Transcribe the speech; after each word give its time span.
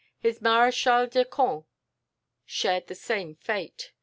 His 0.17 0.41
marechal 0.41 1.05
de 1.05 1.23
camp 1.23 1.67
shared 2.47 2.87
the 2.87 2.95
same 2.95 3.35
fate. 3.35 3.91